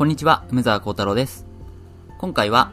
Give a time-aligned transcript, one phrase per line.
[0.00, 1.44] こんにちは、梅沢幸太郎です。
[2.16, 2.72] 今回は、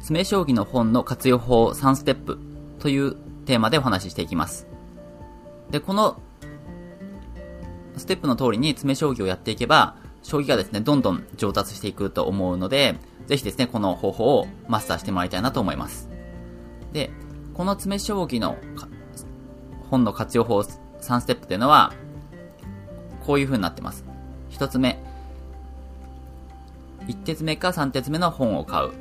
[0.00, 2.40] 詰将棋の本の活用法3ステップ
[2.80, 3.14] という
[3.46, 4.66] テーマでお話ししていきます。
[5.70, 6.20] で、この
[7.96, 9.94] ステップの通りに詰将棋をやっていけば、
[10.24, 12.96] 将棋がですね、どんどん上達していくと思うので、
[13.28, 16.08] ぜひですね、この方法をマスターしてもらいたいなと思います。
[16.92, 17.12] で、
[17.54, 18.56] この詰将棋の
[19.88, 20.62] 本の活用法
[21.00, 21.92] 3ステップというのは、
[23.24, 24.04] こういう風になってます。
[24.48, 25.00] 一つ目、
[27.06, 28.92] 1鉄目か3鉄目の本を買う。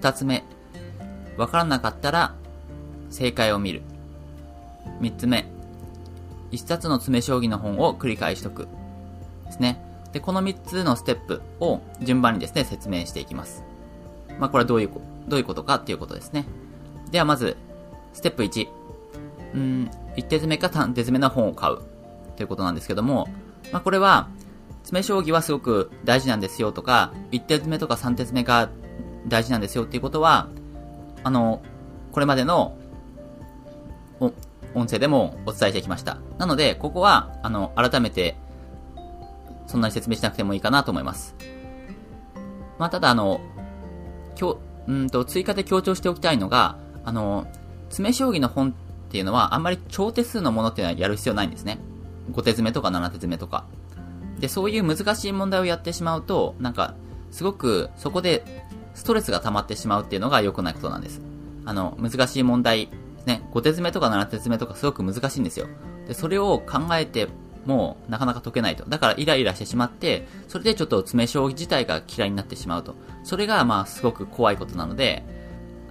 [0.00, 0.44] 2つ目、
[1.36, 2.34] わからなかったら
[3.10, 3.82] 正解を見る。
[5.00, 5.46] 3つ目、
[6.50, 8.68] 1冊の詰将棋の本を繰り返しとく。
[9.46, 9.82] ですね。
[10.12, 13.64] で、この3つのステップを順番にですね、説明していきます。
[14.38, 14.90] まあ、これはどういう、
[15.26, 16.46] どういうことかっていうことですね。
[17.10, 17.56] ではまず、
[18.12, 18.68] ステップ1。
[19.54, 21.78] うん、1手詰めか3手詰めの本を買う。
[22.36, 23.28] ということなんですけども、
[23.72, 24.28] まあ、これは、
[24.88, 28.70] 詰将棋はすごく大事なんですよとか、1手詰めとか3手詰めが
[29.26, 30.48] 大事なんですよっていうことは、
[31.24, 31.60] あの、
[32.10, 32.74] これまでの、
[34.74, 36.16] 音声でもお伝えしてきました。
[36.38, 38.36] なので、ここは、あの、改めて、
[39.66, 41.34] そんなに説明しなくてもいいかなと思います。
[42.78, 43.42] まあ、ただ、あの、
[44.40, 47.46] 今日、うんと、追加で強調しておきたいのが、あの、
[47.90, 48.72] 詰将棋の本っ
[49.10, 51.78] ていうのは、あんまり超手数のものっていうのはやる必要ないんですね。
[52.32, 53.66] 5手詰めとか7手詰めとか。
[54.40, 56.94] で、そういう難しい問題をやってしまうと、なんか、
[57.30, 61.20] すごくそこでストレスが溜まってしまうっていうのが良くないことなんです。
[61.64, 62.88] あの、難しい問題、
[63.26, 65.66] ね、5手詰めとか7手詰めとかすごく難しいんですよ。
[66.06, 67.28] で、それを考えて
[67.66, 68.84] もなかなか解けないと。
[68.88, 72.94] だからイライラしてしまって、それでちょっと詰将棋自体が嫌いになってしまうと。
[73.24, 75.22] それがまあすごく怖いことなので、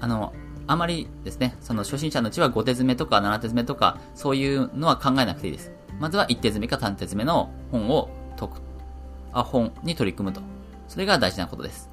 [0.01, 0.33] あの、
[0.65, 5.71] あまりですね、その初心者のうちは5手詰めとか7手詰めとか、そういうのは考えなくていいです。
[5.99, 8.61] まずは1手詰めか3手詰めの本を解く。
[9.33, 10.41] あ、本に取り組むと。
[10.87, 11.89] それが大事なことです。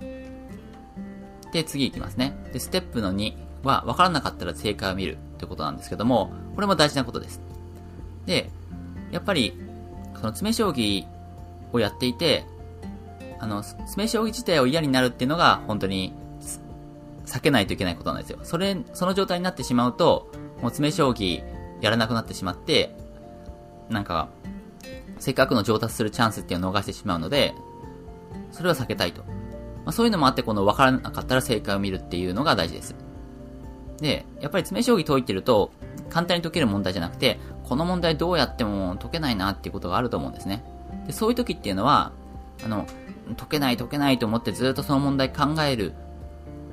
[1.53, 2.37] で、次行きますね。
[2.53, 7.41] で、ステップの2は、分からなかったら正解を見るということなんですけども、これも大事なことです。
[8.27, 8.50] で、
[9.10, 9.59] やっぱり、
[10.15, 11.06] その詰将棋
[11.72, 12.44] をやっていて、
[13.41, 16.12] あの、詰将棋自体を嫌になるっていうのが、本当に、
[17.26, 18.38] 避けないといけないことなんですよ。
[18.43, 20.31] それ、その状態になってしまうと、
[20.61, 21.43] もう詰将棋
[21.81, 22.97] やらなくなってしまって、
[23.88, 24.28] なんか、
[25.25, 27.55] せっかくの上達するチャンスっていうのを逃してしまうので、
[28.53, 29.23] それは避けたいと。
[29.23, 29.31] ま
[29.87, 32.95] あ、そういうのもあって、この分からなかったら正解を見るっていうのが大事です。
[34.03, 35.73] で、やっぱり詰将棋解いてると、
[36.11, 40.62] 簡単に解ける問題じゃなくて、この問題どうやっても解けないなっていうことがあると思うんですね。
[41.07, 42.12] で、そういう時っていうのは、
[42.62, 42.87] あの、
[43.39, 45.95] 解けない解けないと思ってずっとその問題考える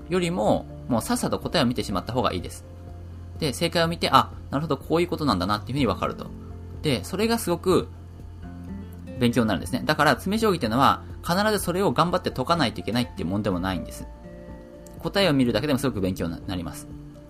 [0.10, 2.66] よりも、もうさっさと答えを見てしまった方がいいです。
[3.40, 6.28] で、正解を見て、あ、なるほど、こういうことなんだなっていうふうにわかると。
[6.82, 7.88] で、それがすごく
[9.22, 9.84] 勉強になるんですね。
[9.86, 14.08] だから、詰将棋っていうのは、必ずそれを頑張って解かないといけないっていうもんでもないんです。
[14.98, 16.88] 答えを見るだけでもすごく勉強になります。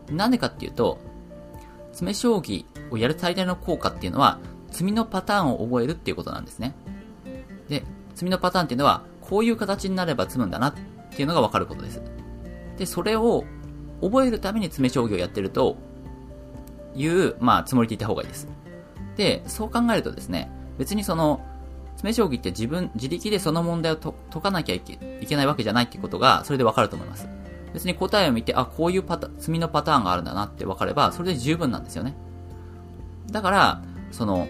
[0.10, 1.00] なんでかっていうと、
[1.92, 6.74] 詰将棋をやる最大の効果っていうのは、詰みのパターンを覚えるっていうことなんですね。
[7.68, 10.74] で、詰みのパターンっていうのは、こういう形になれば詰むんだなっ
[11.14, 12.02] ていうのがわかることです。
[12.78, 13.44] で、それを
[14.02, 15.76] 覚えるために詰将棋をやってると
[16.96, 18.48] いう、まあ、つもりでいた方がいいです。
[19.18, 21.46] で、そう考えるとですね、別にその、
[22.02, 27.28] 詰将棋って自分、自力でその問題を解かなきゃいけいけないわけじゃないってことが、それでわかると思います。
[27.74, 32.16] 別に答えを見て、あ、こういうパタ、積みのパターンがあるんだなって分かれば、それで十分なんですよね。
[33.30, 34.48] だから、その、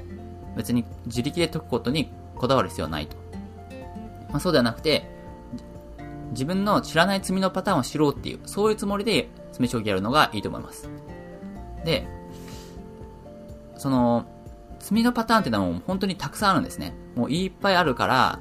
[0.55, 3.17] 別に自力で解くことにこだわる必要はないと。
[4.29, 5.11] まあ、そうではなくて、
[6.31, 10.89] 自分の知らない積みのパターンを知ろうっていう、そういうつもりで詰将棋やるのがいいと思います。
[11.83, 12.07] で、
[13.75, 14.25] その、
[14.81, 16.93] 積みのパターンってのはもう本当にたくさんあるんですね。
[17.15, 18.39] もういっぱいあるから、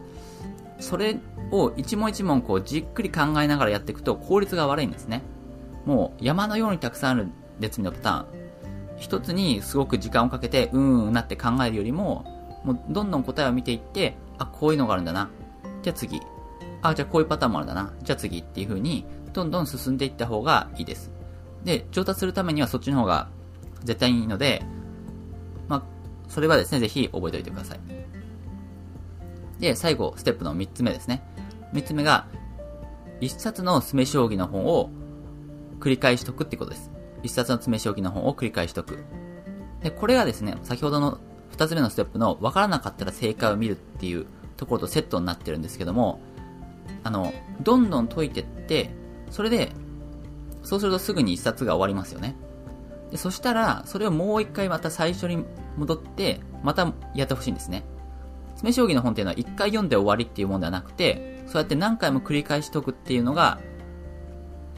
[0.80, 1.18] それ
[1.52, 5.22] を一問一問こうじっくり考えながらやっていくと効率が悪いんですね。
[5.84, 7.28] もう山のようにたくさんある
[7.60, 8.26] 列みのパターン。
[8.96, 12.24] 一つにすごく時間をかけて、うんうんなって考えるよりも、
[12.64, 15.30] もうどんどん答えを見ていって、あ、こういうのがあるんだな。
[15.82, 16.20] じゃあ次。
[16.82, 17.92] あ、じゃあこういうパターンもあるんだな。
[18.02, 21.10] じゃあ次っていう風に、どんどん進んでいった方がいいです。
[21.64, 23.28] で、上達するためにはそっちの方が
[23.84, 24.62] 絶対いいので、
[26.30, 27.80] それはですね、ぜひ覚えておいてください。
[29.58, 31.22] で、最後、ステップの3つ目ですね。
[31.74, 32.26] 3つ目が、
[33.20, 34.90] 1冊の詰将棋の本を
[35.80, 36.90] 繰り返し解くってことです。
[37.24, 39.04] 1冊の詰将棋の本を繰り返し解く。
[39.82, 41.18] で、これがですね、先ほどの
[41.56, 44.26] 2つ目のステップの分からなかったら正解を見るっていう
[44.56, 46.20] ところとセットになってるんですけども、
[47.02, 48.90] あの、どんどん解いてって、
[49.30, 49.72] それで、
[50.62, 52.36] そうするとすぐに1冊が終わりますよね。
[53.10, 55.44] で、そしたら、それをもう一回また最初に
[55.76, 57.84] 戻って、またやってほしいんですね。
[58.54, 63.58] 詰将棋の本っていうのは一回読んで終わりっていうものではなくて、そうやって何回も繰り返し解くっていうのが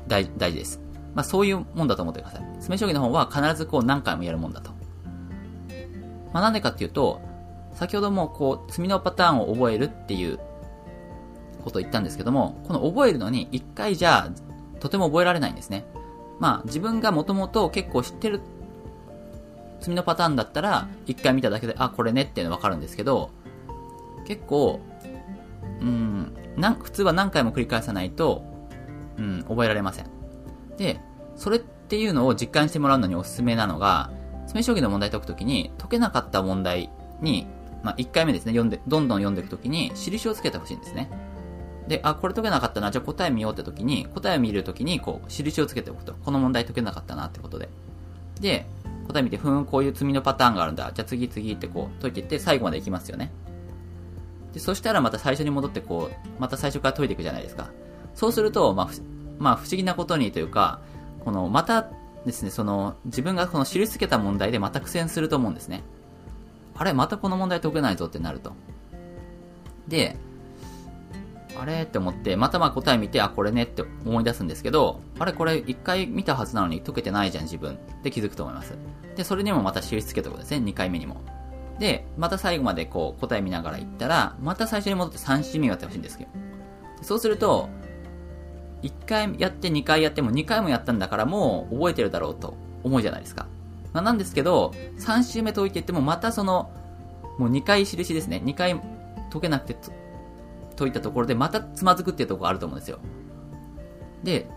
[0.06, 0.80] 大大事です。
[1.14, 2.44] まあそういうもんだと思ってください。
[2.54, 4.70] 詰将棋の方は必ずこう何回もやるもんだと。
[6.32, 7.20] まあなんでかっていうと、
[7.74, 10.38] 先ほどもこう、積みのパターンを覚えるっていう
[11.64, 14.30] ことを言ったんですけども、この覚えるのに一回じゃ、
[14.80, 15.84] とても覚えられないんですね。
[16.38, 18.40] まあ自分がもともと結構知ってる
[19.82, 23.30] 積みのパターンだったら、一回見ただけで、あ、これねっていうのわかるんですけど、
[24.26, 24.80] 結構、
[25.80, 28.44] うん、なん普通は何回も繰り返さないと、
[29.18, 30.06] うん、覚えられません。
[30.76, 31.00] で、
[31.36, 34.10] それっていうのを実感してもらうのにおすすめなのが、
[34.44, 36.90] 詰将棋の問題解くときに、解けなかった問題
[37.20, 37.46] に、
[37.82, 41.10] まあ、1回目ですね、読んで、どんどん読んでいくときに、印をつけてほしいんですね。
[41.88, 46.14] で、あ、これ解けなかったな、じゃあ答え見ようってときに、答えを見るときに、こう、印をつけておくと。
[46.14, 47.68] この問題解けなかったなってことで。
[48.40, 48.66] で、
[49.12, 50.90] 答え見て、ふん、こういう積みのパターンがあるんだ。
[50.94, 53.30] じゃあ次々ってこう、解いていって、最後までいきますよね。
[54.52, 57.70] で、そしたらまた最初に戻ってこう、また最初から解いていくじゃないですか。
[58.14, 58.88] そうすると、まあ、
[59.38, 60.80] まあ、不思議なことにというか、
[61.24, 61.88] この、また
[62.26, 65.82] ですね、その、自分がこの印付けた問題でまた苦戦すると思うんですね。
[66.74, 68.52] あれまたこの問題解けないぞってなると。
[69.88, 70.16] で、
[71.62, 71.82] あれ？
[71.82, 73.62] って思って、またまあ答え見て、あ、これね？
[73.62, 78.74] って思い出すんですけど、あれこれ一回見たはずなのに解けてないじゃん自分って気づくと思います。
[79.16, 81.22] で、それにもまた印付けとくですね、2回目にも。
[81.78, 86.30] で、また最後までこう答え見ながら行ったら、また最初に戻って3周目やってほしいんですけど。
[87.02, 87.68] そうすると、
[88.82, 93.46] 1回やって2回やっても2回もやったんだからもう覚えてるだろうと思うじゃないですか。
[93.92, 96.70] まあ、なんですけど、3周目解いていってもまたその、
[97.38, 98.42] もう2回印ですね。
[98.44, 98.80] 2回
[99.30, 99.76] 解けなくて
[100.74, 102.98] 解いたところでまたつまずくっていうところあると思うんですよ。
[104.22, 104.48] で、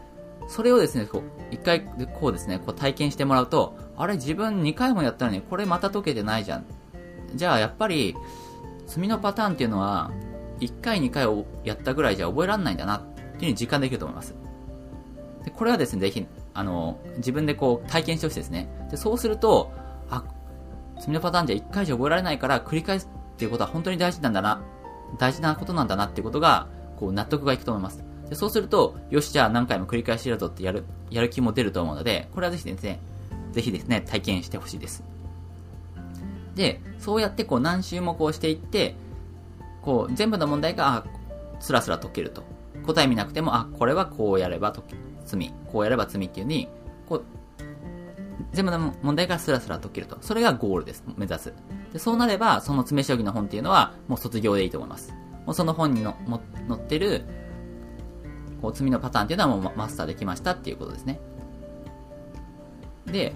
[0.47, 1.21] それをですね、こう、
[1.51, 1.81] 一回
[2.19, 6.65] こうですね、こう体験してもらうと、あれ自分2回もやったのにこれまた解けてないじゃん。
[7.33, 8.15] じゃあやっぱり、
[8.87, 10.11] 墨のパターンっていうのは、
[10.59, 14.35] 1回2回をやったぐらいじゃ覚えられないんだなっていうふうに実感できると思います。
[15.43, 18.69] でこれはですね、ぜひ、あの、自分でこう体験してほしいですね。
[18.89, 19.71] で、そうすると、
[20.09, 20.23] あ、
[20.99, 24.61] 墨のパターンじゃ1回じゃ覚えられないから繰り返すっていうことは本当に大事なんだな、
[25.17, 26.67] 大事なことなんだなっていうことが、
[26.97, 28.03] こう納得がいくと思います。
[28.29, 32.99] でそうすると、よし、じゃあ何回も繰り返しやるぞってやる、やる気も出ると思うので、これはぜひですね、
[33.51, 35.03] ぜひですね、体験してほしいです。
[36.55, 38.95] で、そうやってこう何周もこうしていって、
[39.81, 41.03] こう全部の問題が、あ、
[41.59, 42.43] スラスラ解けると。
[42.85, 46.67] 答え見なくても、あ、これはこうやれば解け、罪、こうやれば罪っていう風に、
[47.07, 47.23] こう、
[48.53, 50.17] 全部の問題がスラスラ解けると。
[50.21, 51.03] それがゴールです。
[51.17, 51.53] 目指す。
[51.95, 55.13] で、そうなれば、その詰将棋の本っていうのは、もう卒業でいいと思います。
[55.45, 57.23] もうその本にのも載ってる、
[58.61, 61.21] こう、罪のパターンっていうのはもうマスターできましたっていうことですね。
[63.05, 63.33] で、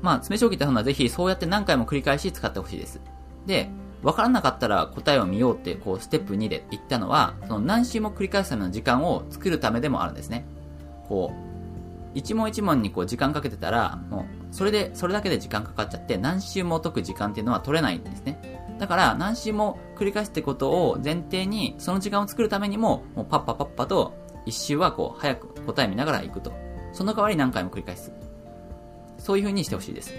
[0.00, 3.00] まあ、詰将棋って本はぜひそうやって何回も繰り返し使ってほしいです。
[3.46, 3.68] で、
[4.04, 10.46] わからなかったら答えを見ようって、こう、ステップ2で言ったのは、その何周も繰り返すための時間を作るためでもあるんですね。
[11.08, 18.38] こう、一問一問にこう時間かけてたら、もう、それで、それだけで時間かかっちゃって、何周も解く時間っていうのは取れないんですね。
[18.78, 24.14] だから、何周も繰り返すってことを前提に、その時間を作るためにも、もうパッパパッパと、
[24.46, 26.52] 一周はこう、早く答え見ながら行くと。
[26.92, 28.12] その代わり何回も繰り返す。
[29.18, 30.14] そういう風にしてほしいです。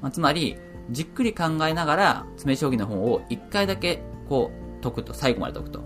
[0.00, 0.56] まあ、つまり、
[0.90, 4.50] じっくり考えながら、詰将棋の本を一回だけ、こ
[4.80, 5.82] う、解くと、最後まで解くと。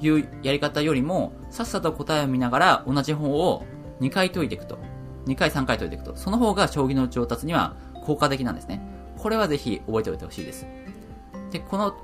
[0.00, 3.66] いうやり方よりも、さっさと答えを見ながら、同じ本を
[4.00, 4.78] 2回解いていくと。
[5.26, 6.16] 2回3回解いていくと。
[6.16, 8.80] その方が将棋の上達には効果的なんですね。
[9.18, 10.66] これはぜひ覚えておいてほしいです。
[11.50, 11.94] で、この、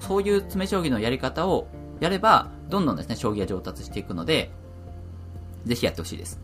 [0.00, 1.66] そういう詰将棋のやり方を
[2.00, 4.50] やれば、どんどんですね、将棋が上達していくので、
[5.64, 6.40] ぜひやってほしいです。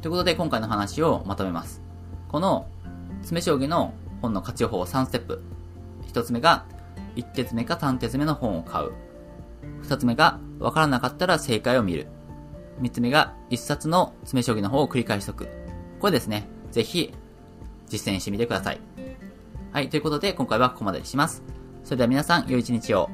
[0.00, 1.82] ということで、今回の話をまとめます。
[2.28, 2.66] この、
[3.22, 5.42] 詰将棋の本の活用法3ステップ。
[6.12, 6.64] 1つ目が、
[7.16, 8.92] 1鉄目か3鉄目の本を買う。
[9.82, 12.06] 2つ目が、わからなかったら正解を見る。
[12.80, 15.48] 3つ目が、1冊の詰将棋の方を繰り返しとく。
[16.00, 17.12] これですね、ぜひ、
[17.88, 18.80] 実践してみてください。
[19.72, 21.42] はい、ということで、今回はここまでにします。
[21.84, 23.10] それでは皆さん、良い一日を。